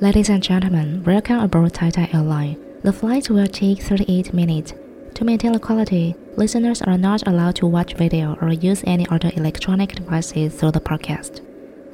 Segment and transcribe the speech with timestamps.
[0.00, 2.56] Ladies and gentlemen, welcome aboard Taitai Airline.
[2.82, 4.72] The flight will take 38 minutes.
[5.14, 9.30] To maintain the quality, listeners are not allowed to watch video or use any other
[9.36, 11.42] electronic devices through the podcast.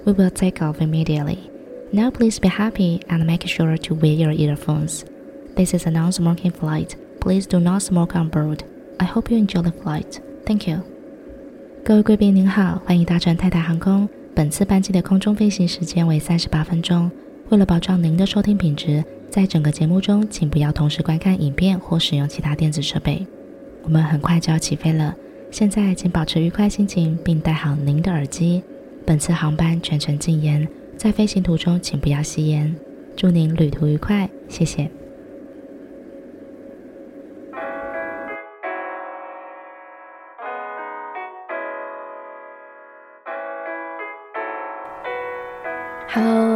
[0.04, 1.50] We will take off immediately.
[1.92, 5.04] Now please be happy and make sure to wear your earphones.
[5.56, 6.94] This is a non-smoking flight.
[7.20, 8.62] Please do not smoke on board.
[9.00, 10.20] I hope you enjoy the flight.
[10.44, 10.82] Thank you.
[11.84, 14.08] 各位贵宾您好，欢迎搭乘泰台航空。
[14.34, 17.10] 本次班机的空中飞行时间为三十八分钟。
[17.51, 23.27] 为了保障您的收听品质，在整个节目中，请不要同时观看影片或使用其他电子设备。
[23.83, 25.13] 我们很快就要起飞了，
[25.51, 28.63] 现在请保持愉快心情，并戴好您的耳机。
[29.05, 32.73] 本次航班全程禁烟，在飞行途中请不要吸烟。
[33.17, 34.89] 祝您旅途愉快，谢谢。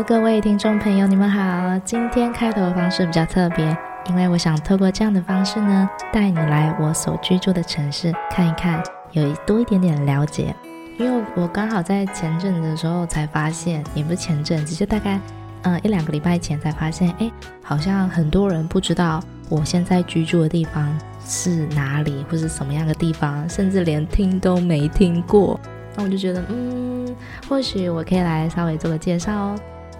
[0.07, 1.79] 各位听众朋友，你们好。
[1.79, 3.75] 今天开头的方式比较特别，
[4.07, 8.83] 因为我想透过这样的方式呢，带你来我所居住的城市看一看，
[9.13, 10.55] 有多一点点了解。
[10.99, 15.19] 因为我刚好在前阵子的时候才发现，也不是前阵子，就大概
[15.63, 17.31] 嗯一两个礼拜前才发现，哎，
[17.63, 20.87] 好像很多人不知道我现在居住的地方
[21.25, 25.59] 是哪里，或是什么样的地方，甚至连听都没听过。
[25.95, 27.15] 那我就觉得，嗯，
[27.49, 29.55] 或许我可以来稍微做个介绍哦。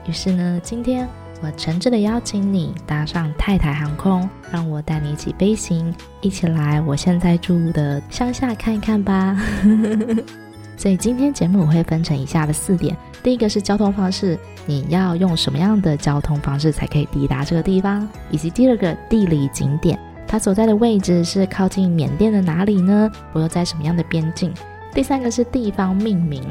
[0.08, 1.08] 于是呢，今天
[1.42, 9.36] 我诚挚的邀请你搭上泰台航空，让我带你一起飞行，一起来我现在住的乡下看一看吧。
[10.78, 23.10] 所以今天节目我会分成以下的四点：第一个是交通方式，你要用什么样的交通方式才可以抵达这个地方；以及第二个地理景点，它所在的位置是靠近缅甸的哪里呢？
[23.34, 24.54] 我又在什么样的边境？
[24.94, 26.44] 第三个是地方命名。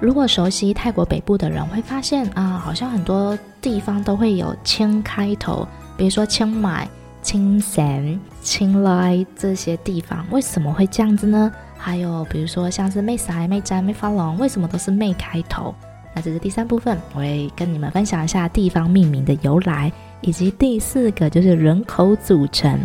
[0.00, 5.66] 如果熟悉泰国北部的人会发现啊，好像很多地方都会有“清”开头，
[5.96, 6.88] 比如说清迈、
[7.20, 11.52] 清山、清莱这些地方，为什么会这样子呢？
[11.76, 15.74] 还有比如说像是妹赛、妹赞、妹发龙，为什么都是妹开头？
[16.14, 22.78] 那这是第三部分，我会跟你们分享一下地方命名的由来，以及第四个就是人口组成。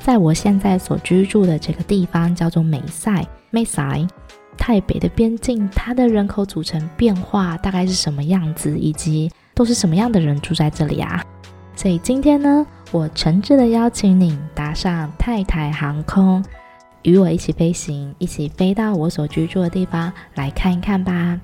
[0.00, 4.06] 在我现在所居住的这个地方叫做美赛、妹赛。
[4.58, 11.24] 泰北的边境，它的人口组成变化大概是什么样子，以及都是什么样的人住在这里啊？
[11.74, 16.44] 所以今天呢，我诚挚的邀请你搭上泰台航空，
[17.02, 21.40] 与我一起飞行，一起飞到我所居住的地方来看一看吧。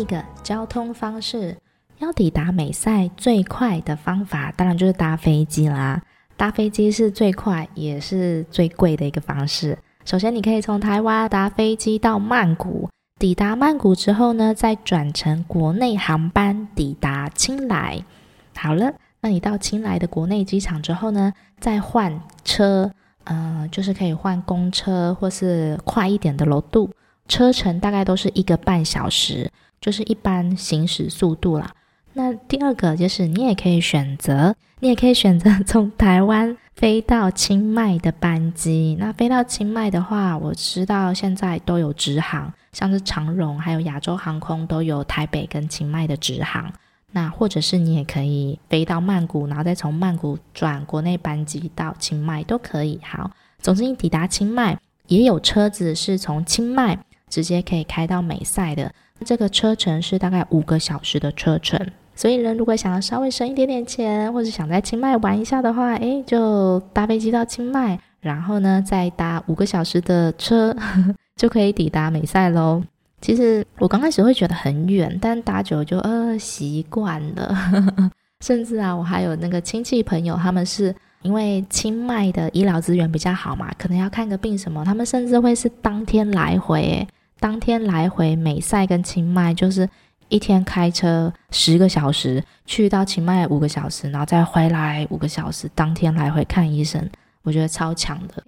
[0.00, 1.56] 一个交通方式，
[1.98, 6.02] 要抵达美赛最快的方法，当然就是搭飞机啦。
[6.36, 9.76] 搭飞机是最快也是最贵的一个方式。
[10.06, 12.88] 首先，你可以从台湾搭飞机到曼谷，
[13.18, 18.02] 抵达曼谷之后呢，再转乘国内航班抵达清莱。
[18.56, 22.90] 好了，那你到清莱的国内机场之后呢，再换车，
[23.24, 26.88] 嗯、呃，就是可以换公车或是快一点的楼渡，
[27.28, 29.50] 车程大概都是一个半小时。
[29.80, 31.72] 就是一般行驶速度啦。
[32.12, 38.96] 那第二个就是你也可以选择，你也可以选择从台湾飞到清迈的班机。
[38.98, 46.72] 那飞到清迈的话，我知道现在都有直航，像是长荣还有亚洲航空都有台北跟清迈的直航。
[47.12, 53.00] 那或者是你也可以飞到曼谷，然后再从曼谷转国内班机到清迈都可以。
[53.02, 53.30] 好，
[53.60, 56.98] 总之你抵达清迈，也有车子是从清迈
[57.28, 58.92] 直接可以开到美赛的。
[59.24, 61.78] 这个车程是大概五个小时的车程，
[62.14, 70.74] 所以人如果想要稍微省一点点钱，或者想在清迈玩一下的话，诶，就搭飞机到清迈，然后呢再搭五个小时的车，
[71.36, 72.82] 就可以抵达美赛喽。
[73.20, 77.54] 其实我刚开始会觉得很远，但搭久就呃习惯了，
[78.40, 87.06] 甚至啊，我还有那个亲戚朋友，他们是因为清迈的医疗资源比较好嘛，可能要看个病什么，他们甚至会是当天来回。
[87.40, 89.88] 当天来回美赛跟清迈就是
[90.28, 97.10] 一天开车十个小时，去到清迈五个小时，然后再回来五个小时，当天来回看医生，
[97.42, 98.44] 我觉得超强的。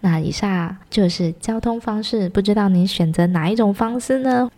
[0.00, 4.48] 那以下就是交通方式，不知道您选择哪一种方式呢？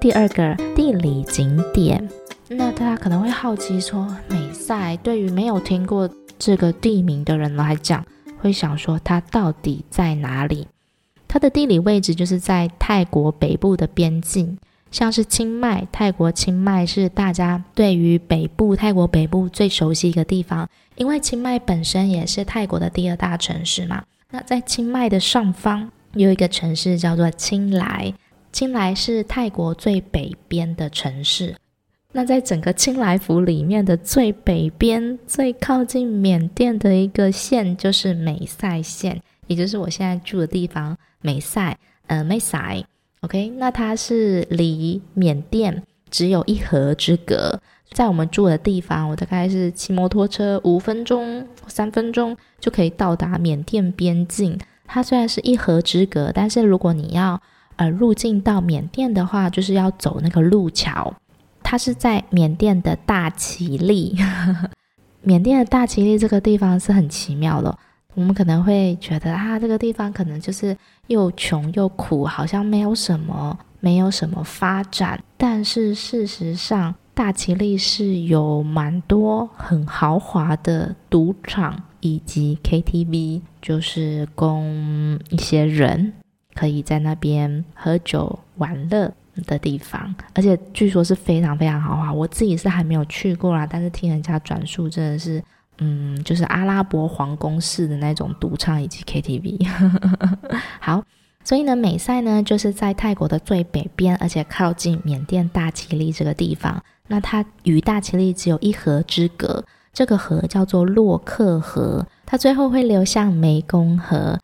[0.00, 2.08] 第二个地理景点，
[2.48, 6.08] 那大家可能会好奇说，美赛对于没有听过
[6.38, 8.02] 这个地名的人来讲，
[8.38, 10.66] 会想说它到底在哪里？
[11.28, 14.56] 它的地理位置就是在泰国北部的边境，
[14.90, 24.02] 像是清迈，泰国清迈是大家对于北部泰国北部最熟悉一个地方，因为清迈本身也是泰国的第二大城市嘛。
[24.30, 28.14] 那在清迈的上方有一个城市叫做清莱，
[28.52, 31.56] 清莱是泰国最北边的城市。
[32.12, 40.96] 那在整个清莱府里面的最北边、最靠近缅甸的一个县就是美赛县，也就是我现在住的地方。
[41.22, 42.82] 美赛，呃，美赛
[43.20, 47.60] ，OK，那它是离缅甸只有一河之隔，
[47.92, 54.58] 在我们住的地方，我大概是骑摩托车五分钟、三分钟就可以到达缅甸边境。
[54.86, 57.40] 它虽然是一河之隔，但是如果你要
[57.80, 61.12] 呃入境到缅甸的话，就是要走那个路桥。
[61.62, 64.14] 它是在缅甸的大其力，
[65.22, 67.74] 缅甸的大其力这个地方是很奇妙的。
[68.14, 75.18] 我们可能会觉得啊，这个地方可能就是又穷又苦，好像没有什么，没有什么发展。
[75.38, 86.12] 但是事实上，大其力是有蛮多很豪华的赌场以及 KTV，就是供一些人
[86.60, 89.10] 可以在那边喝酒玩乐
[89.46, 90.14] 的地方。
[90.34, 95.42] 而且据说是非常非常豪华，我自己是还没有去过啦，但是听人家转述，真的是。
[95.82, 99.66] 嗯，就是阿拉伯皇宫式的那种赌场以及 KTV。
[100.78, 101.02] 好，
[101.42, 106.84] 所以呢，美赛呢就是在泰国的最北边，而且靠近缅甸大其力这个地方。
[107.08, 109.64] 那它与大其力只有一河之隔，
[109.94, 114.38] 这个河叫做洛克河，它最后会流向湄公河。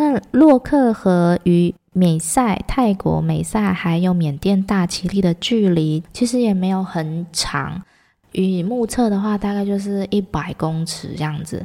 [0.00, 7.82] 那洛克河与美赛、泰国美赛还有缅甸大其力的距离，其实也没有很长。
[8.32, 11.62] 与目测的话，大概就是一百公尺这样子，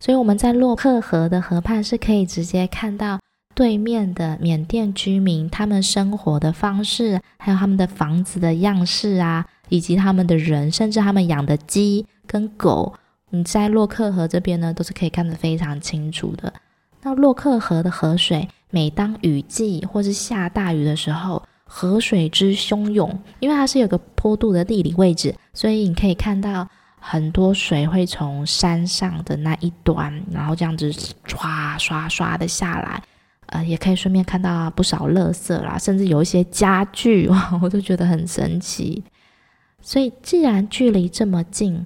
[0.00, 3.20] 所以我们在洛克河的河畔是可以直接看到
[3.54, 12.94] 对面的缅甸居民他们生活的方式，还有他们的房子的样式啊，以及他们的人，甚至他们养的鸡跟狗，
[13.28, 16.50] 你在洛克河这边呢，都是可以看得非常清楚的。
[17.04, 26.66] 那洛克河的河水，每当雨季或是下大雨的时候，河水之汹涌，因为它是有个坡度的地理位置，所以你可以看到
[26.98, 30.90] 很多水会从山上的那一端，然后这样子
[31.26, 33.02] 唰唰唰的下来，
[33.48, 39.04] 呃，也可以顺便看到不少垃圾啦，甚至有一些家具，哇， 我都觉得很神奇。
[39.82, 41.84] 所以既然距离这么近，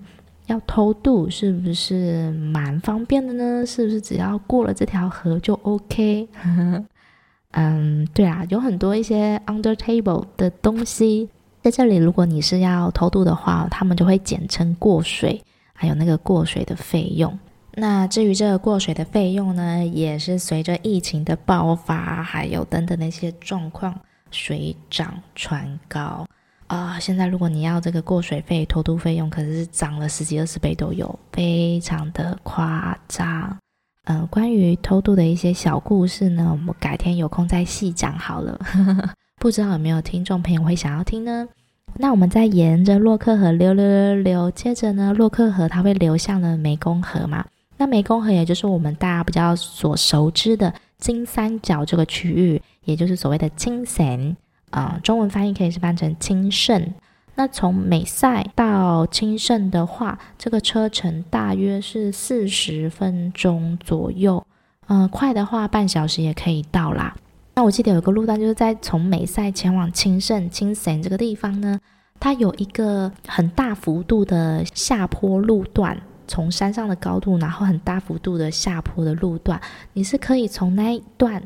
[0.48, 3.64] 要偷渡是不是蛮方便的呢？
[3.64, 6.28] 是不是只要过了这条河就 OK？
[7.52, 11.28] 嗯，对啊，有很多一些 under table 的东西
[11.62, 11.96] 在这里。
[11.96, 15.42] 如果你是要偷渡的话，他们就会简称过水，
[15.72, 17.38] 还有那个过水的费用。
[17.72, 23.94] 那至于这个过水的费用呢，也是随着疫情的爆发，还有等等那些状况，
[24.30, 26.26] 水涨船高
[26.68, 26.98] 啊。
[27.00, 33.58] 现在如果你要这个过水费、偷渡费用，可是涨了十几二十倍都有，非常的夸张。
[34.04, 38.58] 呃，关于偷渡的一些小故事呢，我们改天有空再细讲好了。
[39.40, 41.46] 不知道有没有听众朋友会想要听呢？
[41.94, 47.44] 那我们再沿着洛克河流流流流，接着呢，洛克河它会流向了湄公河嘛。
[47.76, 54.36] 那湄公河也就是我们大家比较所熟知的金三角这个区域，也就是所谓的钦省
[54.70, 56.94] 啊，中文翻译可以是翻成清盛。
[57.34, 64.44] 那从美赛到清盛的话，这个车程大约是四十分钟左右，
[64.88, 67.14] 嗯、快的话半小时也可以到啦。
[67.54, 71.78] 那我记得有个路段，就是在从美赛前往钦胜、钦省这个地方呢，
[72.18, 79.60] 它有一个很大幅度的下坡路段，从山上的高度，然后很大幅度的下坡的路段，
[79.92, 81.40] 你是可以从那一段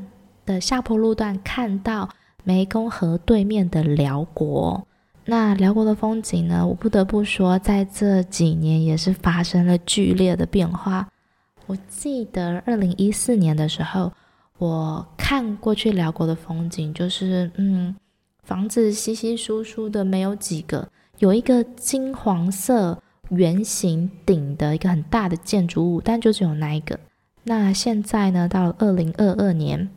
[0.47, 2.09] 的下坡路段看到
[2.45, 4.87] 湄公河对面的辽国。
[5.25, 6.67] 那辽国的风景呢？
[6.67, 11.09] 我不得不说，在这几年也是发生了剧烈的变化。
[11.67, 14.13] 我记得二零一四年的时候，
[14.59, 17.95] 我看过去辽国的风景，就是嗯，
[18.43, 26.99] 房子稀稀疏疏的，没有几个，有一个金黄色圆形顶的一个很大的建筑物，但就只有那一个。
[27.45, 29.89] 那现在呢，到了二零二二年。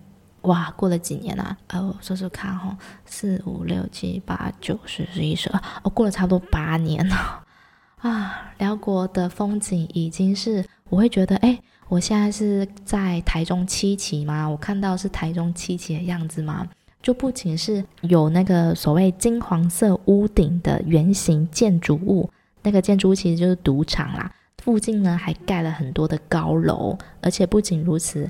[0.45, 1.57] 哇，过了几年啊？
[1.67, 7.43] 呃，我说说看哈，四五六七八九十十一十二，哦，过了差不多八年了
[8.01, 8.53] 啊！
[8.57, 14.47] 辽国的风景已经是，我会觉得，哎，我现在是在台中七期吗？
[14.47, 16.67] 我看到是台中七期的样子吗？
[17.01, 22.29] 就不仅是有那个所谓金黄色屋顶的圆形建筑物，
[22.63, 24.31] 那个建筑物其实就是赌场啦。
[24.63, 28.27] 附近呢还盖了很多的高楼，而且不仅如此，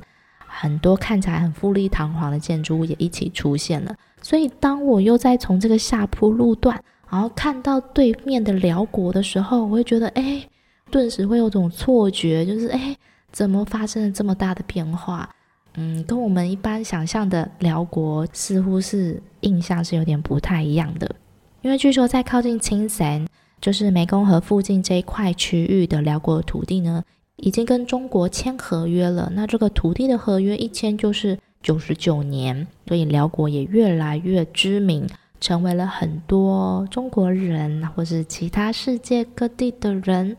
[0.58, 3.96] 很多看起来很富丽堂皇的建筑物也一起出现了。
[4.22, 10.48] 所以当我又在从这个下坡路段，然后看到对面的辽国的时候，我会觉得，哎，
[10.90, 12.96] 顿时会有种错觉，就是，哎，
[13.32, 15.30] 怎么发生了这么大的变化？
[15.76, 21.16] 嗯，跟我们一般想象的辽国似乎是印象是有点不太一样的。
[21.62, 23.28] 因为据说在靠近青森，
[23.60, 27.04] 就是湄公河附近这一块区域的辽国土地呢，
[27.38, 29.32] 已经跟中国签合约了。
[29.34, 31.38] 那这个土地的合约一签就是。
[31.64, 35.08] 九十九年，所以辽国也越来越知名，
[35.40, 40.38] 成为了很多中国人或是其他世界各地的人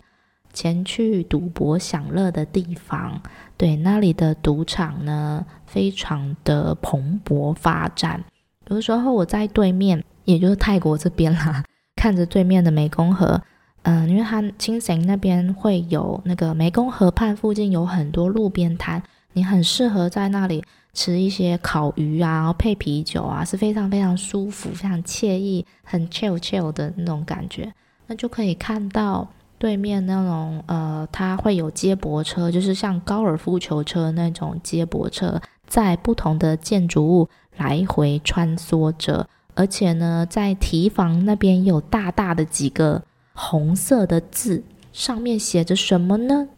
[0.52, 3.20] 前去赌博享乐的地方。
[3.56, 8.22] 对，那里的赌场呢，非常的蓬勃发展。
[8.68, 11.64] 有的时候我在对面，也就是泰国这边啦，
[11.96, 13.42] 看着对面的湄公河，
[13.87, 19.02] 嗯、因为它青森那边会有那个湄公河畔附近有很多路边摊，
[19.33, 20.62] 你很适合在那里。
[20.97, 27.71] 吃一些烤鱼啊，然后配啤酒啊，是非常非常舒服、非常惬意、很 chill chill 的那种感觉。
[28.07, 29.28] 那就可以看到
[29.59, 37.28] 对面那种呃，它会有接驳车，就是像高尔夫球车那种接驳车，在不同的建筑物
[37.59, 39.28] 来回穿梭着。
[39.55, 43.02] 而且呢，在提防那边有大大的几个
[43.38, 46.49] 红色的字，上面写着什么呢？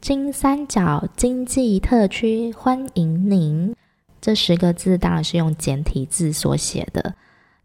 [0.00, 3.74] 金三角经济特区欢迎您，
[4.20, 7.14] 这十个字当然是用简体字所写的。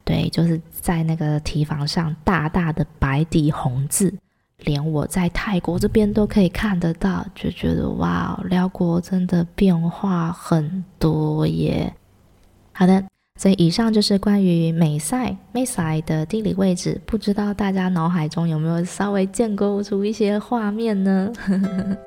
[0.04, 4.12] 对，就是在那个提防上大大的白底红字，
[4.58, 11.94] 连我在泰国这边都可以看得到，就觉得哇，寮国真的变化很多耶。
[12.72, 13.04] 好的，
[13.36, 21.34] 所以以上就是关于美赛、美赛的地理位置，不知道大家脑海中有没有稍微建构出一些画面呢？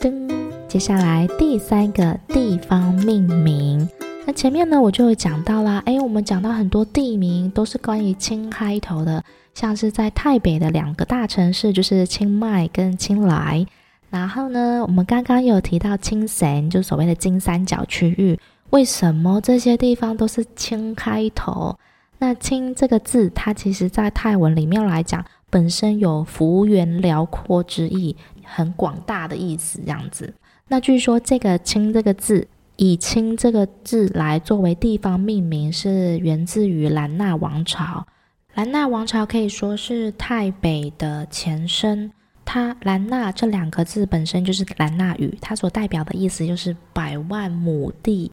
[0.00, 0.28] 噔
[0.68, 3.86] 接下来第三个地方命名，
[4.26, 13.66] 那前面呢我就有讲到啦，诶，我们讲到很多地名都是关于清开头的，像是在泰北的两个大城市，就是清迈跟清莱。
[14.08, 18.38] 然后呢，我们刚刚有提到青神，就所谓的金三角区域，
[18.70, 21.76] 为什么这些地方都是清开头？
[22.18, 30.32] 那清这个字，它其实在泰文里面来讲，本身有幅员辽阔之意，很广大的意思，这样子。
[30.68, 38.06] 那据说这个“清”这个字，以“清”这个字来作为地方命名，是源自于兰纳王朝。
[38.54, 42.10] 兰纳王朝可以说是泰北的前身。
[42.44, 48.30] 它“兰纳”这两个字本身就是兰纳语，它所代表的意思就是百万亩地，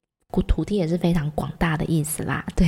[0.48, 2.45] 土地也是非常广大的意思啦。
[2.55, 2.67] 对，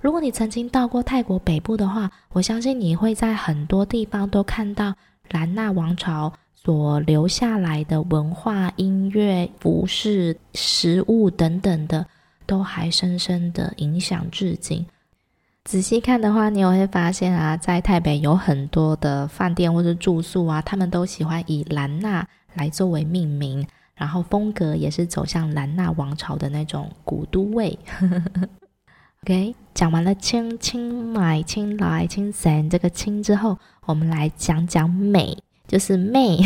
[0.00, 4.94] 如果你曾经到过泰国北部的话，我相信你会在很多地方都看到
[5.30, 6.32] 兰纳王朝。
[6.66, 12.04] 所留下来的文化、音乐、服饰、食物等等的，
[12.44, 14.84] 都还深深的影响至今。
[15.62, 27.78] 仔细看的话，你也会发现啊，在台北有很多的饭店或者住宿啊，他们都喜欢以兰纳来作为命名，然后风格也是走向兰纳王朝的那种古都味。
[29.22, 35.38] OK，讲完了清、清迈、清来、清森这个清之后，我们来讲讲美。
[35.66, 36.38] 就是妹，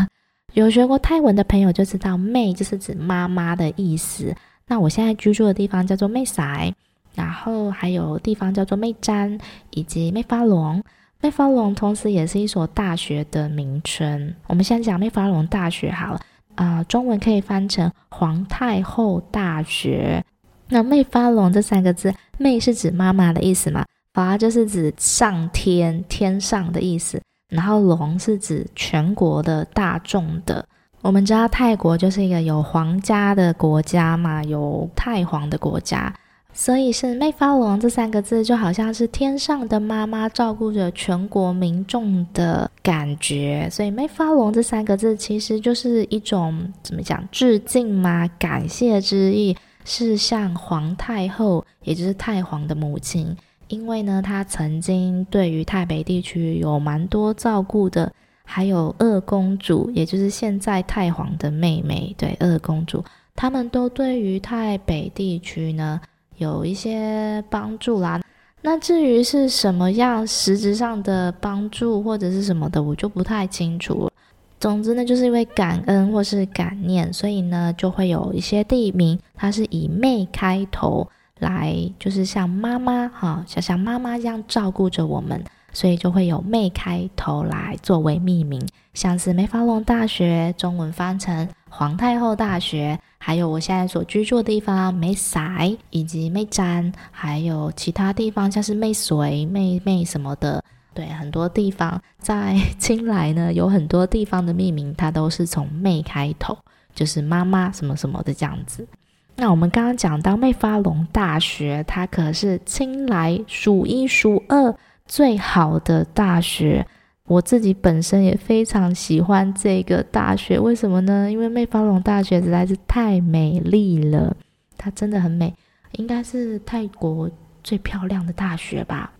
[0.54, 4.34] 有学过泰文的朋友就知道，妹就是指妈妈的意思。
[4.66, 6.72] 那我现在居住的地方叫做妹赛，
[7.14, 9.38] 然后还有地方叫做妹詹
[9.70, 10.82] 以及妹发龙。
[11.20, 14.34] 妹发龙同时也是一所大学的名称。
[14.46, 16.20] 我们先讲妹发龙大学好了，
[16.54, 20.24] 啊、中文可以翻成皇太后大学。
[20.68, 23.84] 那妹发龙这三个字，妹是指妈妈的意思嘛？
[24.14, 27.20] 发就是指上天、天上的意思。
[27.52, 30.64] 然后龙是指全国的大众的，
[31.02, 36.12] 我们知道泰国就是一个有皇家的国家嘛，有太皇的国家，
[36.54, 49.54] 所以是妹发龙这三个字就好像是天上的妈妈照顾着全国民众的感觉，所以妹发龙这三个字其实就是一种怎么讲致敬嘛，感谢之意，
[49.84, 53.36] 是向皇太后，也就是太皇的母亲。
[53.72, 58.12] 因为呢，他曾经对于泰北地区有蛮多照顾的，
[58.44, 63.02] 还有二公主，也就是现在太皇的妹妹，对，二公主，
[63.34, 65.98] 他们都对于泰北地区呢
[66.36, 68.20] 有一些帮助啦。
[68.60, 74.12] 那至于是什么样实质上的帮助或者是什么的，我就不太清楚了。
[74.60, 81.08] 总之呢，就是因为感恩或是感念，所以呢，就会有一些地名，它是以妹开头
[81.42, 92.98] 来，就是像妈妈哈，像像妈妈一样照顾着我们，所以就会有妹开头来作为命名，像是梅法隆大学，中文翻成皇太后大学。
[93.18, 106.58] 还有我现在所居住的地方，妹塞以及妹詹，还有其他地方，像是妹水、妹妹什么的，对，很多地方在清莱呢，有很多地方的命名，它都是从妹开头，
[106.94, 108.86] 就是妈妈什么什么的这样子。
[109.36, 114.74] 那我们刚刚讲到妹发隆大学，它可是清莱数一数二
[115.06, 116.86] 最好的大学。
[117.26, 121.30] 我自己本身也非常喜欢这个大学，为什么呢？
[121.30, 124.36] 因为妹发隆大学实在是太美丽了，
[124.76, 125.54] 它真的很美，
[125.92, 127.30] 应该是泰国
[127.62, 129.12] 最漂亮的大学吧。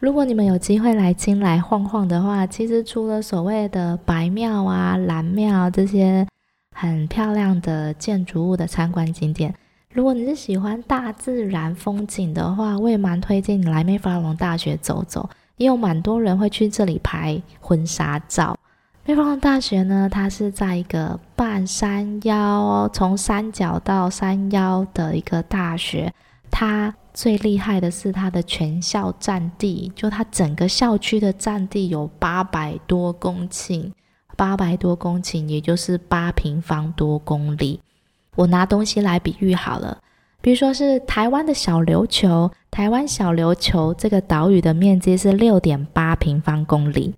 [0.00, 6.26] 如果你们有机会来清莱晃晃的话，其实除了所谓的白庙啊、蓝庙这些
[6.74, 9.54] 很漂亮的建筑物的参观景点，
[9.92, 15.28] 如果你是喜欢大自然风景的话，我也蛮推荐你来梅法隆大学走走。
[15.56, 18.56] 也有蛮多人会去这里拍婚纱照。
[19.04, 26.10] 梅法隆大学呢，它是在一个半山腰，从山脚到山腰的一个大学。
[26.50, 33.92] 它最厉害的是它的全校占地，就它整个校区的占地有八百多公顷，
[34.40, 37.78] 八百多公顷，也就是八平方多公里。
[38.36, 39.98] 我拿东西来比喻好了。
[40.40, 47.14] 比如说是台湾的小琉球，台湾小琉球这个岛屿的面积是六点八平方公里，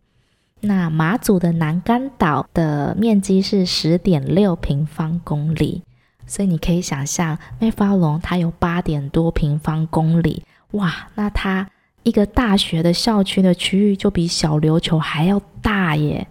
[0.62, 5.84] 那马祖的南竿岛的面积是十点六平方公里，
[6.26, 11.70] 所以你可以想象，美法隆它有八点多平方公里，哇，那它
[12.02, 16.26] 一个大学的校区的区域就比小琉球还要大耶，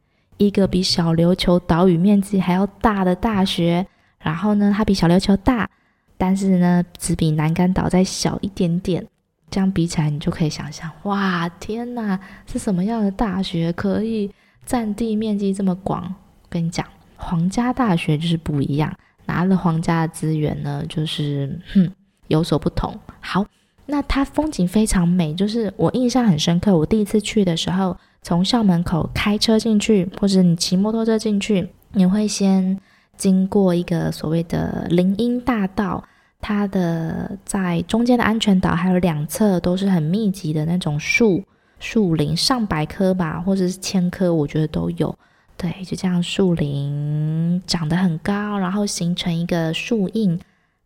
[0.46, 3.86] 一个比小琉球岛屿面积还要大的大学，
[4.20, 5.70] 然后呢，它比小琉球大。
[6.18, 9.06] 但是呢，只比南竿岛再小一点点，
[9.50, 14.32] 这样比起来，你就可以想象，哇，天哪，是什么样的大学可以
[14.66, 16.14] 占地面积这么广？
[16.48, 18.94] 跟你讲，皇家大学就是不一样，
[19.26, 21.92] 拿了皇家的资源呢，就是哼，
[22.28, 22.96] 有所不同。
[23.20, 23.44] 好，
[23.88, 26.78] 那它风景非常美，就是我印象很深刻。
[26.78, 32.80] 我第一次去的时候，从校门口开车进去，或者你骑摩托车进去，你会先
[33.18, 36.04] 经过一个所谓的林荫大道。
[36.44, 41.44] 它的在中间的安全岛，还有两侧都是很密集的那种树
[41.80, 45.16] 树林，上百棵吧，或者是千棵，我觉得都有。
[45.56, 50.40] 对，就这样树林长得很高，然后形成一个树荫，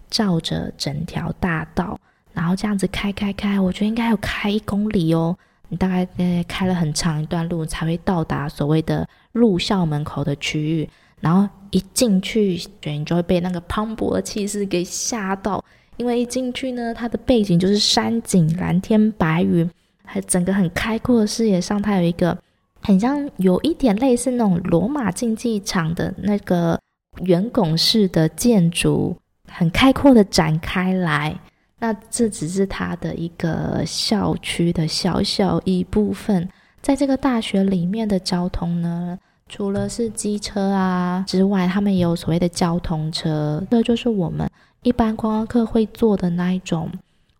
[0.10, 1.98] 照着整条大道，
[2.34, 5.38] 然后这样子开开开，我觉得应该有开一公里哦。
[5.70, 10.90] 你大概呃开了很长一段路，才会到达所谓的入校门口的区域。
[11.22, 15.64] 然后一进去，你就会被那个磅礴的气势给吓到，
[15.98, 19.68] 因为一进去呢，它的背景就是山景、蓝天白云，
[20.04, 22.38] 还整个很开阔的视野上，它有一个
[22.82, 26.80] 很像有一点类似那种罗马竞技场的那个
[27.22, 29.16] 圆拱式的建筑，
[29.48, 31.36] 很开阔的展开来。
[31.80, 36.48] 那这只是它的一个校区的小小一部分，
[36.82, 44.50] 在这个大学里面的交通呢，除了是机车啊之外，他们也有所谓的交通车，这就是我们
[44.84, 46.90] 一般观光客会坐的那一种，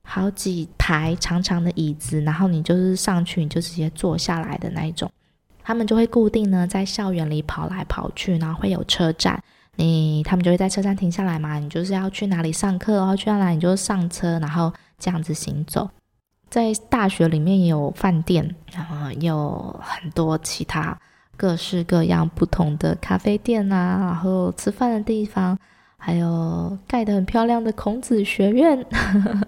[0.04, 5.10] 好几排长长的椅子，然后你就是上去，你就直接坐下来的那一种。
[5.64, 9.42] 他们就会固定呢在校园里跑来跑去，然后会有车站，
[9.76, 15.90] 你他们就会在车站停下来嘛，你就是要去哪里上课，然后去到哪里你就上车，然后这样子行走。
[16.50, 20.98] 在大学里面也有饭店，然后有很多其他。
[21.38, 25.58] 各式各样不同的咖啡店啊，然后吃饭的地方，
[25.98, 28.86] 还有盖得很漂亮的孔子学院。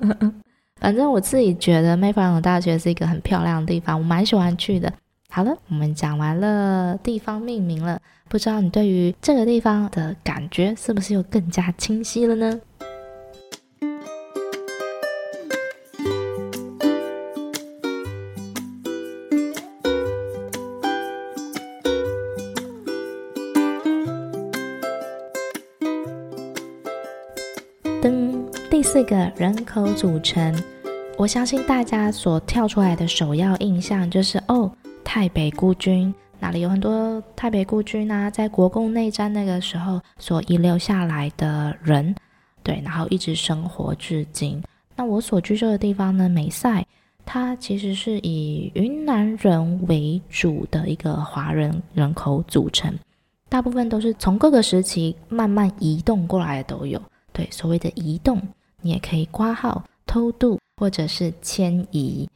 [0.81, 4.91] 反正我自己觉得美法隆大学是一个很漂亮的地方，我蛮喜欢去的。
[5.29, 12.59] 好了，我们讲完了地方命名了，不知道你对于这个地方的感觉是不是又更加清晰了呢？
[28.01, 30.63] 噔第四个人口组成，
[31.15, 34.71] 我相信大家所跳出来的首要印象就是哦，
[35.17, 42.13] 泰北孤军，那里有很多泰北孤军啊，在国共内战那个时候所遗留下来的人，
[42.61, 44.61] 对，然后一直生活至今。
[44.95, 46.85] 那我所居住的地方呢，美赛，
[47.25, 52.93] 它其实是以云南人为主的一个华人人口组成。
[53.49, 57.01] 大部分都是从各个时期慢慢移动过来的都有。
[57.33, 58.39] 对，所谓的移动，
[58.83, 62.29] 你也可以挂号偷渡或者是迁移，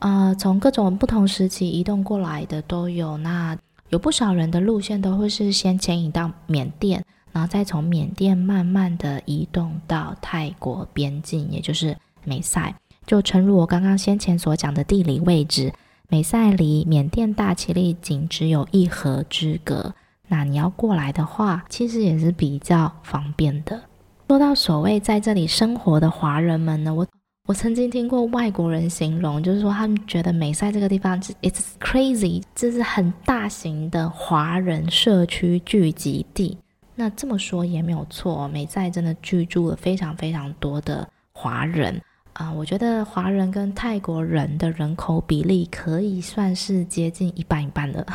[0.00, 3.16] 呃，从各种不同时期移动过来的都有。
[3.16, 3.56] 那
[3.88, 12.74] 有不少人的路线都会是先迁移到缅甸，然后再从缅甸慢慢的移动到泰国边境，也就是美赛。
[13.06, 15.72] 就诚如我刚刚先前所讲的地理位置，
[16.08, 19.94] 美赛离缅甸大其力仅只有一河之隔。
[20.28, 23.80] 那你要过来的话，其实也是比较方便的。
[24.28, 27.06] 说到所谓在这里生活的华人们呢，我
[27.48, 36.58] 我曾经听过外国人形容，就是说他们觉得美赛这个地方，it's crazy，这是很大型的华人社区聚集地。
[36.94, 41.98] 那这么说也没有错，美赛真的居住了非常非常多的华人。
[42.34, 48.06] 啊，我觉得华人跟泰国人的人口比例可以算是接近一半一半的。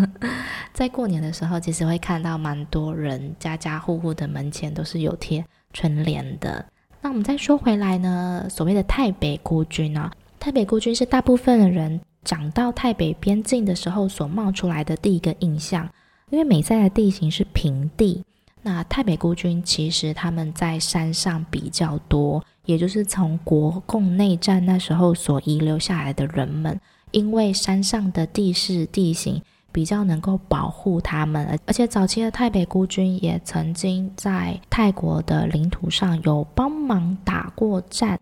[0.72, 6.64] 在过年的时候，其实会看到蛮多人家家户户的门前都是有贴春联的。
[7.02, 15.88] 那我们再说回来呢，所谓的泰北孤军啊，泰北孤军是大部分的人讲到泰北边境的时候所冒出来的第一个印象，
[16.28, 18.22] 因为美在的地形是平地。
[18.62, 26.78] 那泰北孤军其实他们在山上比较多，也就是从国共内战那时候所遗留下来的人们，
[27.12, 29.40] 因为山上的地势地形
[29.72, 38.18] 比较能够保护他们，而且早期的泰北孤军也曾经在泰国的领土上有帮忙打过战，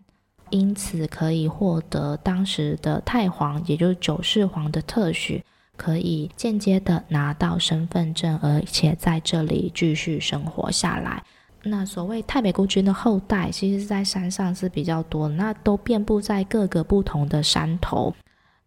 [0.49, 5.43] 因此可以获得当时的泰皇，也就是九世皇的特许。
[5.77, 11.23] 可以间接的拿到身份证，而且在这里继续生活下来。
[11.63, 18.13] 那所谓泰北孤军的后代，其实在山上是比较多，那都遍布在各个不同的山头。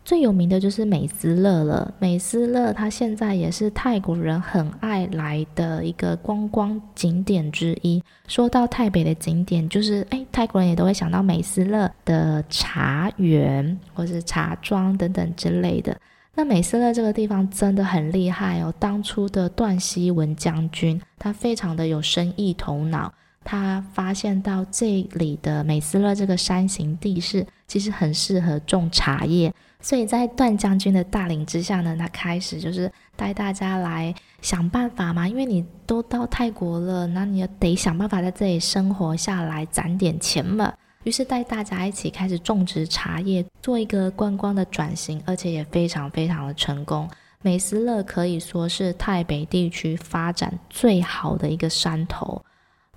[0.04, 1.94] 最有名的就是美斯乐了。
[1.98, 8.02] 美斯乐它现在也是泰国人很爱来的一个观光景点之一。
[8.26, 15.96] 说到泰北的景点，就是哎，泰国人也都会想到美斯乐的茶园或是茶庄等等之类的。
[16.34, 18.72] 那美斯乐这个地方真的很厉害哦！
[18.78, 23.12] 当初的段希文将军，他非常的有生意头脑，
[23.44, 40.72] 他发现到这里的美斯乐这个山形地势，其实很适合种茶叶，所以在段将军的带领之下呢，他开始就是带大家来想办法嘛，因为你都到泰国了，那你也得想办法在这里生活下来，攒点钱嘛。
[41.02, 47.10] 于是带大家一起开始种植茶叶，做一个观光的转型，而且也非常非常的成功。
[47.42, 52.40] 美斯乐可以说是泰北地区发展最好的一个山头。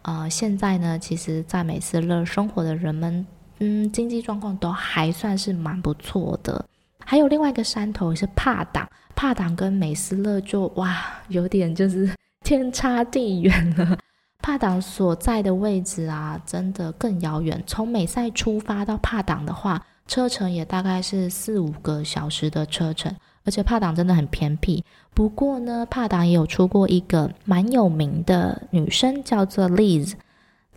[0.04, 3.26] 呃，现在呢，其实，在美斯乐生活的人们，
[3.58, 6.64] 嗯，经济状况都还算是蛮不错的。
[7.06, 10.98] 还有另外一个山头是帕党，帕党跟美斯乐就哇，
[11.30, 12.14] 有点就是
[12.44, 13.98] 天差地远了。
[14.42, 17.64] 帕党所在的位置啊，真的更遥远。
[17.66, 24.84] 从美赛出发到帕党的话，车程也大概是四五个小时的车程，而且帕党真的很偏僻。
[25.16, 30.14] 不过呢，帕党也有出过一个蛮有名的女生，叫做 Liz。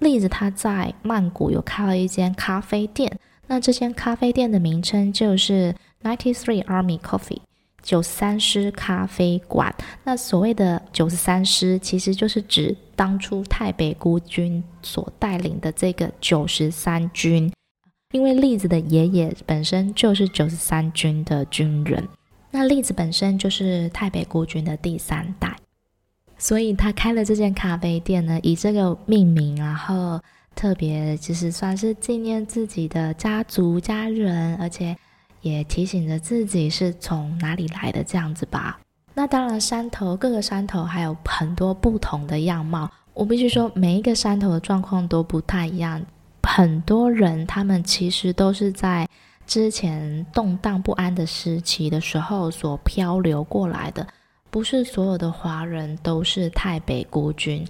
[0.01, 7.41] Liz 她在曼谷有开了一间咖啡店，那这间咖啡店的名称就是 Ninety Three Army Coffee。
[7.81, 17.51] 九十三师咖啡馆，那所谓的九十三师，其实就是指当初泰北孤军所带领的这个九十三军，
[18.13, 22.07] 因为栗子的爷爷本身就是九十三军的军人，
[22.51, 25.57] 那栗子本身就是泰北孤军的第三代，
[26.37, 30.21] 所以他开了这间咖啡店呢，以这个命名，然后
[30.59, 34.97] 特别就是算是纪念自己的家族家人，而且。
[35.40, 38.81] 也提醒着自己是从哪里来的这样子吧。
[39.14, 42.90] 那当然，山头各个山头还有很多不同的样貌。
[43.14, 46.05] 我必须说，每一个山头的状况都不太一样。
[46.42, 49.09] 很多人他们其实都是在
[49.47, 54.05] 之前动荡不安的时期的时候所漂流过来的。
[54.51, 57.64] 不是所有的华人都是泰北孤军。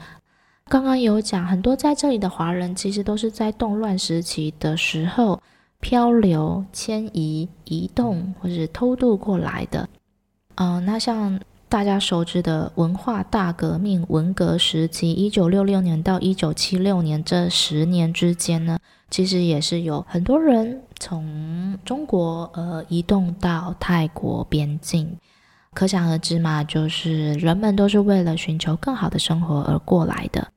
[0.68, 5.40] 刚刚有讲，很多在这里的华人其实都是在动乱时期的时候。
[5.81, 9.88] 漂流、迁移、移动或是偷渡过来的，
[10.57, 18.76] 嗯、那像大家熟知的文化大革命文革时期，一九六六年到一九七六年这十年之间呢，
[19.09, 25.16] 其实也是有很多人从中国呃移动到泰国边境，
[25.72, 30.48] 可想而知嘛，就是人们都是为了寻求更好的生活而过来的。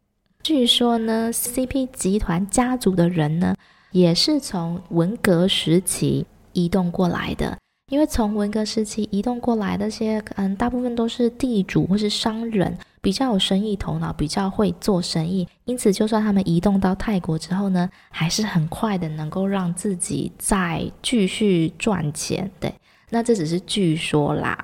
[0.44, 3.56] 据说呢，CP 集团家族的人呢。
[3.92, 7.58] 也是从文革时期移动过来的，
[7.90, 22.50] 因为从文革时期移动过来的些，嗯，大部分都是地主或是商人，比较有生意头脑，比较会做生意，因此就算他们移动到泰国之后呢，还是很快的能够让自己再继续赚钱。
[22.58, 22.74] 对，
[23.10, 24.58] 那这只是据说啦，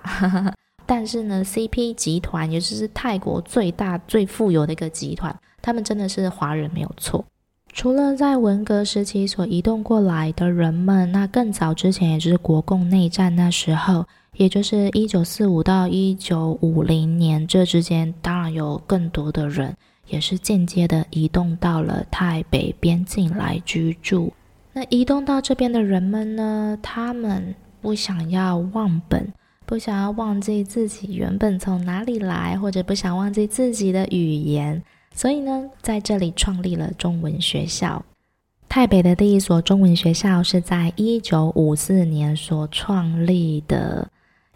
[0.87, 7.25] 但是呢，CP 集团也就是泰国最大最富有的一个集团，他们真的是华人没有错。
[7.73, 14.05] 除了在文革时期所移动过来的人们，那更早之前，也就是国共内战那时候，
[14.37, 19.75] 也就是一九四五到一九五零年这之间，当然有更多的人
[20.07, 24.31] 也是间接的移动到了泰北边境来居住。
[24.71, 29.33] 那移动到这边的人们呢，他们不想要忘本，
[29.65, 34.81] 不想要忘记自己原本从哪里来，或者不想忘记自己的语言。
[35.17, 38.05] 所以呢，在这里创立了中文学校。
[38.69, 44.07] 泰北的第一所中文学校是在一九五四年所创立的。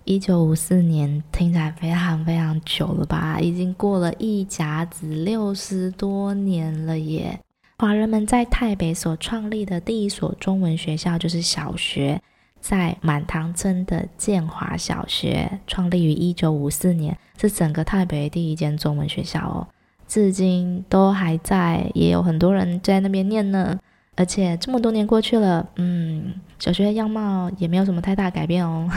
[0.04, 3.39] 一九五四年听起来非常非常久了吧？
[3.39, 7.39] 已经过了一甲子六十多年了耶。
[7.80, 12.21] 华人们在泰北所创立的第一所中文学校就是小学，
[12.60, 19.67] 在满堂村的建华小学，创立于一九五四年，是整个泰北第一间中文学校哦。
[20.12, 23.80] 至今都还在，也有很多人在那边念呢。
[24.17, 28.89] 而且这么多年过去了，嗯，小学的样貌也没有什么太大改变哦。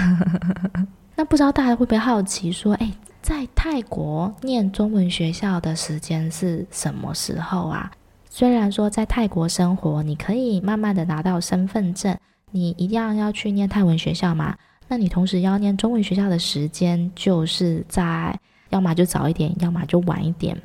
[1.14, 7.88] 那不知道大家会不会好奇说，哎，在泰国念中文学校的时间是什么时候啊？
[8.28, 12.18] 虽然说在泰国生活，你可以慢慢的拿到身份证，
[12.50, 14.56] 你一样要去念泰文学校嘛。
[14.88, 18.36] 那你同时要念中文学校的时间，就是在
[18.70, 20.60] 要么就早一点，要么就晚一点。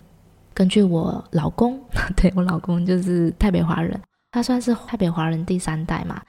[0.53, 1.79] 根据我老公，
[2.15, 3.99] 对，我老公就是台北华人，
[4.31, 6.21] 他算是台北华人第三代嘛。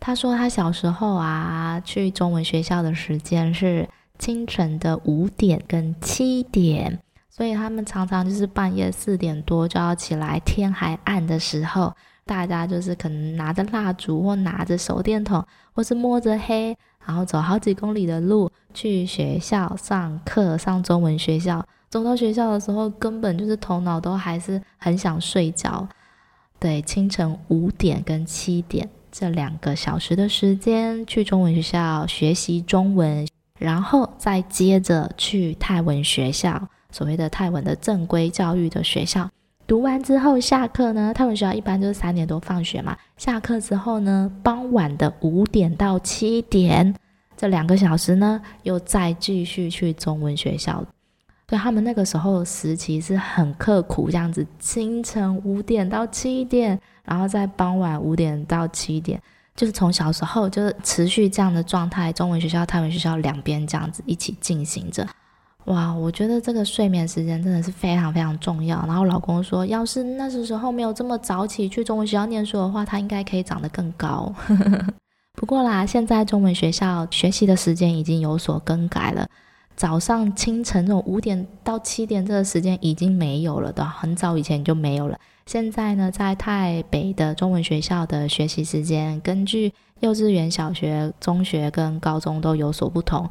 [0.00, 3.88] 他说他小时候啊，去中文学校的时间是
[4.18, 11.92] 清晨的五点跟七点，所以他们常常就是半夜四点多就要起来，天还暗的时候，
[12.24, 16.76] 大家就是可能拿着蜡烛或拿着手电筒，或是摸着黑，
[17.08, 21.66] 然后走好几公里的路去学校上课，上中文学校。
[21.88, 25.88] 走到学校的时候，根本就是头脑都还是很想睡觉。
[26.58, 33.26] 对，清晨五点跟七点这两个小时的时间去中文学校学习中文，
[33.58, 39.26] 然后再接着去泰文学校，所谓的泰文的正规教育的学校。
[39.68, 42.96] 读完之后下课呢，他们学校一般就是三点多放学嘛。
[43.18, 46.94] 下课之后呢，傍晚的五点到七点
[47.36, 50.82] 这两个小时呢，又再继续去中文学校。
[51.46, 59.20] 对，他们那个时候时期是很刻苦，这样子，清晨五点到七点，然后在傍晚五点到七点，
[59.54, 65.06] 就是从小时候就是持续这样的状态，中文学校、泰文学校两边这样子一起进行着。
[65.68, 68.82] 哇，我觉得这个睡眠时间真的是非常非常重要。
[68.86, 74.32] 然后老公说，要是那时候没有这么早起去中文学校念书的话，他应该可以长得更高。
[75.36, 79.28] 不过啦，现在中文学校学习的时间已经有所更改了。
[79.76, 85.18] 早上清晨这种五点到七点这个时间已经没有了的，很早以前就没有了。
[85.44, 93.28] 现在呢，在泰北的中文学校的学习时间，根据幼稚园、小学、中学跟高中都有所不同。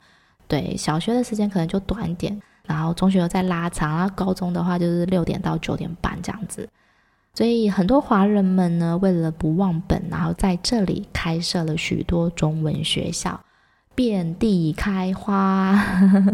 [0.47, 6.67] 对，小学的时间可能就短一点，然后中学又再拉长，然后高中的话就是六点到九点半这样子。
[7.33, 13.39] 所以很多华人们呢，为了不忘本，然后在这里开设了许多中文学校。
[13.93, 15.75] 遍地开花，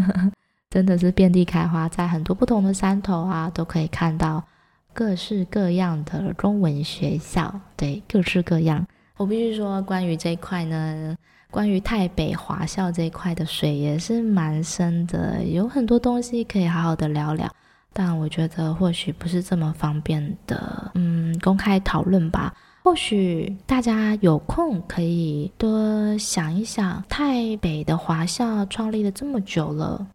[0.69, 4.43] 真的是遍地开花，在很多不同的山头啊，都可以看到
[4.91, 7.61] 各式各样的中文学校。
[7.77, 8.85] 对，各式各样。
[9.15, 11.15] 我必须说，关于这一块呢，
[11.53, 17.47] 关于泰北华校这一块的水也是蛮深的，有很多东西可以好好的聊聊。
[17.93, 22.51] 但我觉得或许不是这么方便的，嗯，公开讨论吧。
[22.83, 30.07] 或许大家有空可以多想一想，泰北的华校创立了这么久了，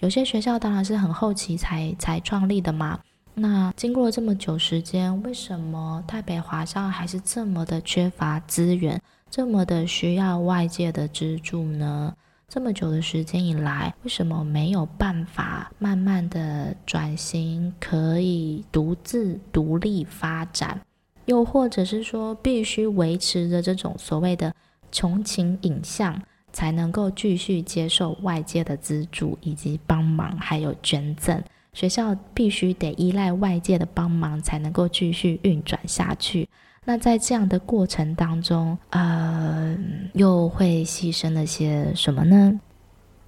[0.00, 2.98] 有些学校当然是很后期才才创立的嘛。
[3.34, 8.98] 那经过了这么久时间，为什么泰北华校还是这么的缺乏资源，
[9.36, 12.16] 这么的需要外界的资助呢？
[12.48, 20.80] 这么久的时间以来，为什么没有办法慢慢的转型，可以独自独立发展？
[21.26, 24.54] 又或者是说，必须维持着这种所谓的
[24.90, 26.18] 穷情影像，
[26.50, 31.38] 才能够继续接受外界的资助以及帮忙，还有捐赠。
[31.76, 36.48] 学校必须得依赖外界的帮忙，才能够继续运转下去。
[36.86, 39.76] 那在这样的过程当中，呃，
[40.14, 42.58] 又会牺牲了些什么呢？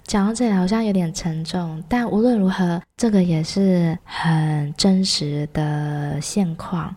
[0.03, 6.95] 讲到这里好像有点沉重，但无论如何，这个也是很真实的现况。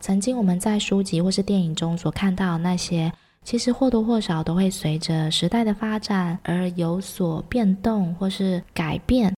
[0.00, 3.12] 曾经我们在书籍或是电影中所看到那些，
[3.44, 9.32] 其实或多或少都会随着时代的发展而有所变动或是改变。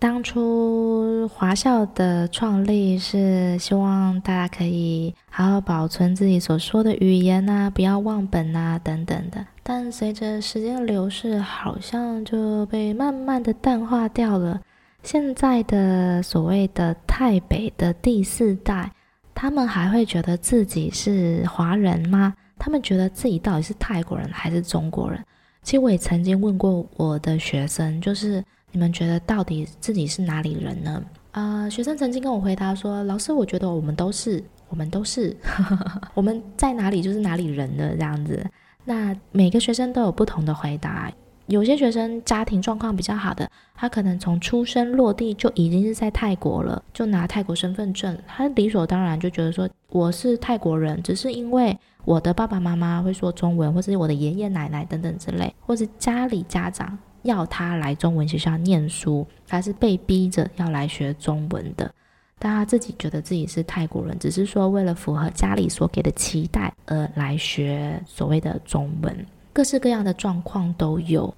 [0.00, 9.44] 当初华校的创立是希望大家可以好好保存自己所说的语言啊，不要忘本啊等等的。
[9.62, 14.58] 但随着时间的流逝，好像就被慢慢的淡化掉了。
[15.02, 18.90] 现在的所谓的泰北的第四代，
[19.34, 22.34] 他们还会觉得自己是华人吗？
[22.58, 25.22] 他们觉得自己到底是泰国人还是中国人？
[25.62, 28.42] 其实我也曾经问过我的学生，就是。
[28.72, 31.02] 你们觉得到底自己是哪里人呢？
[31.32, 35.36] 啊、学生曾经跟我回答说：“老师，我觉得我们都是，我们都是，
[36.14, 38.44] 我们在哪里就是哪里人的这样子。”
[38.84, 41.12] 那每个学生都有不同的回答。
[41.46, 56.96] 有些学生家庭状况比较好的，他可能从出生落地就已经是在泰国了，就拿泰国身份证，他理所当然就觉得说我是泰国人，只是因为我的爸爸妈妈会说中文，或是我的爷爷奶奶等等之类，或是家里家长。
[57.22, 61.92] 要他来中文学校念书，他是被逼着要来学中文的。
[62.38, 69.26] 但他自己觉得自己是泰国人，只是说为了符合家里所给的期待而来学所谓的中文。
[69.52, 71.34] 各式各样的状况都有。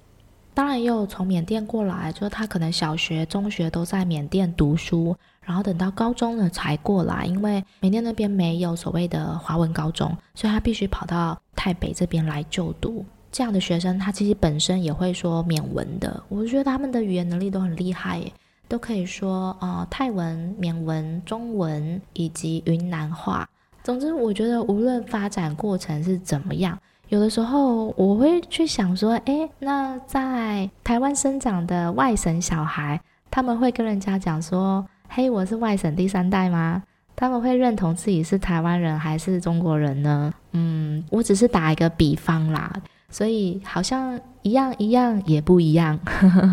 [0.53, 13.03] 当然也有从缅甸过来，就是他可能小学、中学都在缅甸读书，然后等到高中了才过来，因为缅甸那边没有所谓的华文高中，所以他必须跑到泰北这边来就读。
[13.33, 18.31] 这样的学生，他其实本身也会说缅文的，我觉得他们的语言能力都很厉害耶，
[18.67, 23.49] 都可以说呃泰文、缅文、中文以及云南话。
[23.83, 26.77] 总之，我觉得无论发展过程是怎么样，
[27.09, 36.83] 有的时候我会去想说，诶，那在台湾生长的外省小孩，他们会跟人家讲说，嘿，我是外省第三代吗？
[37.15, 40.31] 他们会认同自己是台湾人还是中国人呢？
[40.51, 42.71] 嗯，我只是打一个比方啦。
[43.13, 45.97] 所以好像一样一样也不一样，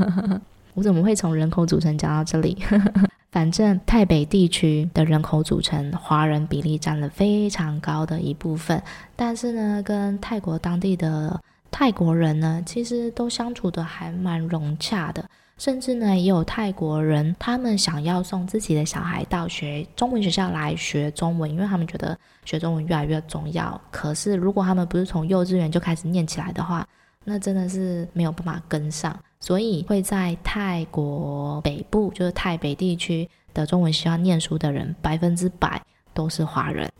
[0.75, 2.57] 我怎么会从人口组成讲到这里？
[3.33, 8.83] 反正泰北地区的人口组成，华人比例占了非常高的一部分。
[9.17, 15.25] 但是呢，跟泰国当地的泰国人呢，其实都相处的还蛮融洽的。
[15.61, 23.79] 甚至呢，也有泰国人，他们想要送自己的小孩到学中文学校来学中文，因为他们觉得学中文越来越重要。
[23.91, 26.89] 可是，如果他们不是从幼稚园就开始念起来的话，
[27.27, 29.15] 那真的是没有办法跟上。
[29.39, 35.79] 所以，会在泰国北部，就是泰北地区的中文学校念书的人，百分之百
[36.15, 36.91] 都是华人。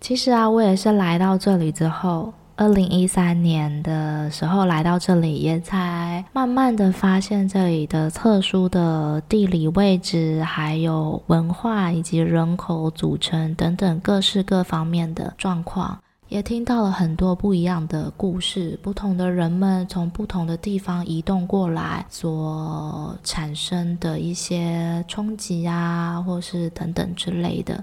[0.00, 2.34] 其实啊，我也是来到这里之后。
[2.60, 27.82] 二零一三年的时候来到这里，也才慢慢的发现这里的特殊的地理位置，还有文化以及人口组成等等各式各方面的状况，也听到了很多不一样的故事，不同的人们从不同的地方移动过来所产生的一些冲击啊，或是等等之类的。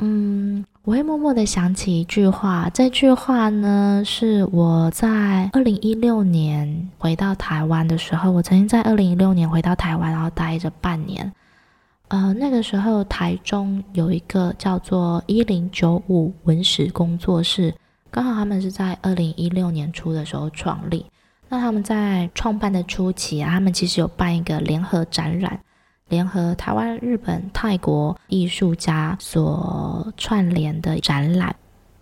[0.00, 11.32] 嗯，我会默默的想起一句话，这句话呢是我在二零一六年回到台湾的时候，我曾经在二零一六年回到台湾，然后待着半年。
[12.08, 17.72] 呃，那个时候台中有一个叫做一零九五文史工作室，
[18.10, 21.06] 刚好他们是在二零一六年初的时候创立。
[21.48, 25.60] 那他们在创办的初期啊，他们其实有办一个联合展览。
[26.08, 31.54] 联合台湾、日本、泰国艺术家所串联的展览。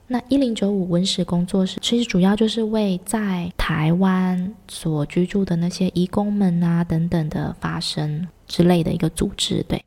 [0.07, 9.65] 那一零九五文史工作室其实主要就是为在台湾所居住的那些移工们啊等等的发声之类的一个组织。
[9.69, 9.85] 对，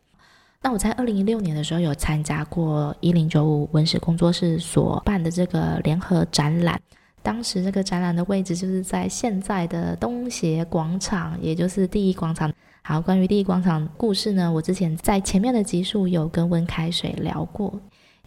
[0.62, 6.80] 那我在二零一六年的时候有参加过一零九五文史工作室所办的这个联合展览。
[7.21, 12.50] 当时这个展览的位置就是在现在的东协广场，也就是第一广场。
[12.86, 17.73] 好，关于第一广场故事呢，我之前在前面的集数有跟温开水聊过，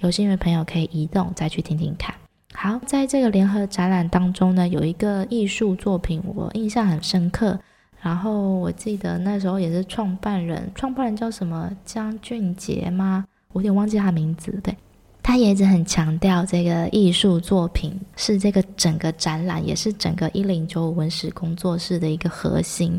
[0.00, 2.14] 有兴趣的朋友可以移动再去听听看。
[2.54, 7.60] 好，在这个联合展览当中呢，有一个艺术作品我印象很深刻，
[8.00, 13.26] 然后我记得那时候也是创办人，创办人叫什么江俊杰吗？
[13.52, 14.58] 我有点忘记他名字。
[14.64, 14.74] 对，
[15.22, 22.98] 他也一直很强调这个艺术作品是这个整个展览，也是整个一零九五文史工作室的一个核心。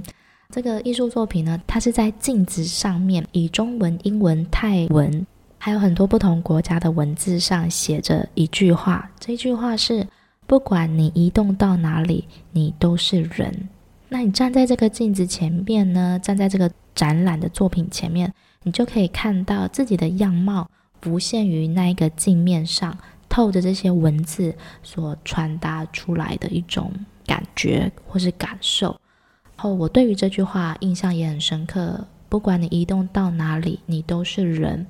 [0.49, 5.27] 这个艺术作品呢，它是在镜子上面以中文、英文、泰文，
[5.57, 10.07] 还有很多不同国家的文字上写着一句话，这句话是：
[10.45, 13.67] 不管你移动到哪里，你都是人。
[14.07, 16.17] 那你站在这个镜子前面呢？
[16.23, 18.33] 站在这个展览的作品前面，
[18.63, 20.69] 你就可以看到自己的样貌
[21.01, 26.89] 浮现于那一个镜面上，透着这些文字所传达出来的一种
[27.25, 28.97] 感觉或是感受。
[29.57, 32.05] 后我对于这句话印象也很深刻。
[32.29, 34.85] 不管你移动到哪里，你都是人。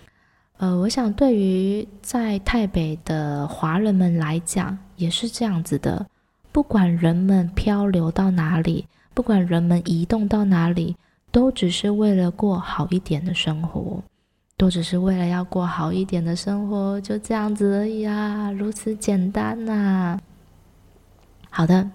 [0.58, 6.06] 呃，我想对于在台北的华人们来讲，也是这样子的。
[6.52, 10.96] 不管人们漂流到哪里，不管人们移动到哪里，
[11.32, 14.02] 都只是为了过好一点的生活，
[14.58, 20.20] 都只是为了要过好一点的生活，就这样子而已啊，如此简单呐、
[21.52, 21.88] 好的。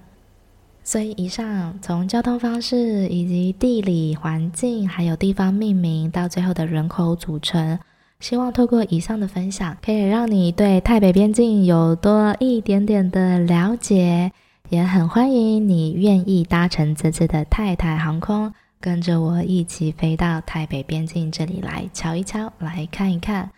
[0.85, 7.79] 所以，以上从交通方式以及地理环境，还有地方命名，到最后的人口组成，
[8.19, 14.33] 希望透过以上的分享，可以让你对泰北边境有多一点点的了解。
[14.71, 23.51] 也很欢迎你愿意搭乘这次的泰台航空，跟着我一起飞到泰北边境这里来瞧一瞧，来看一看。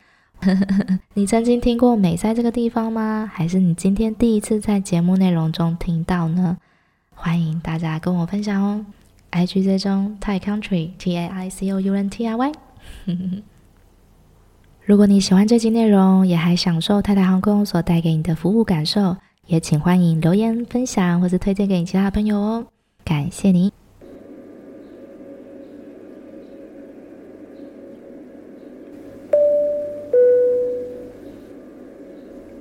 [1.15, 3.31] 你曾经听过美赛这个地方吗？
[3.33, 6.59] 还是你今天第一次在节目内容中听到呢？
[7.25, 8.85] 欢迎大家跟我分享哦
[9.33, 12.53] ，IG 追踪 Thai Country T A I C O U N T R Y。
[14.85, 19.17] 如果你喜欢这集内容，也还享受泰台航空所带给你的服务感受，
[19.47, 22.67] 也请欢迎留言分享或是推荐给你其他朋友哦，
[23.03, 23.73] 感谢你。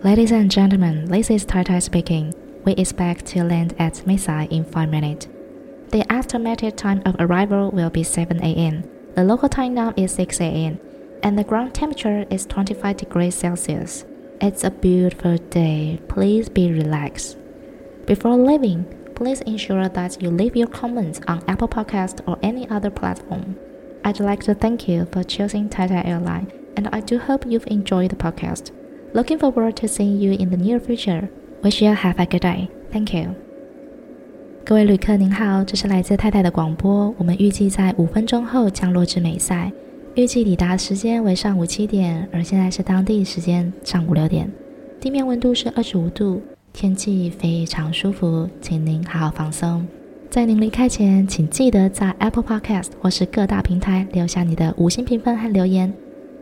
[0.02, 2.32] Ladies and gentlemen, this is Tai Tai speaking.
[2.66, 5.28] We expect to land at Mae Sai in 5 minutes.
[5.90, 8.84] The estimated time of arrival will be 7 a.m.
[9.16, 10.80] The local time now is 6 a.m.
[11.22, 14.06] and the ground temperature is 25 degrees Celsius.
[14.42, 16.00] It's a beautiful day.
[16.08, 17.38] Please be relaxed.
[18.06, 18.86] Before leaving,
[19.16, 23.58] please ensure that you leave your comments on Apple Podcast or any other platform.
[24.04, 28.10] I'd like to thank you for choosing Tata Airline, and I do hope you've enjoyed
[28.10, 28.72] the podcast.
[29.14, 31.30] Looking forward to seeing you in the near future.
[31.64, 32.68] Wish you have a good day.
[32.92, 33.30] Thank you.
[34.66, 37.16] 各位旅客您好，这是来自太太的广播。
[37.18, 39.72] 我们预计在五分钟后降落至美赛，
[40.16, 44.52] 预计抵达时间为上午七点，而现在是当地时间上午六点。
[45.00, 46.42] 地面温度是二十五度，
[46.74, 49.88] 天气非常舒服，请您好好放松。
[50.30, 55.94] 在您离开前，请记得在 Apple Podcast 或是各大平台留下你的五星评分和留言。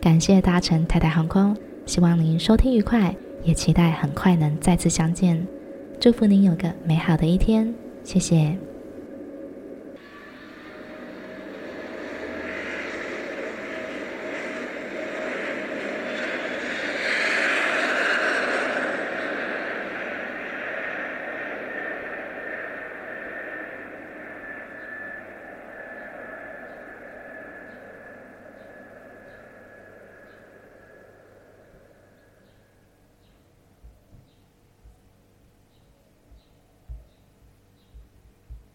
[0.02, 1.56] 感谢搭乘太太航空，
[1.86, 3.16] 希望您收听愉快。
[3.44, 5.46] 也期待很快能再次相见，
[6.00, 7.74] 祝福您有个美好的一天，
[8.04, 8.71] 谢谢。